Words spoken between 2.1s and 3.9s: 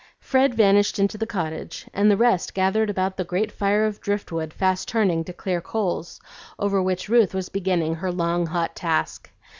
rest gathered about the great fire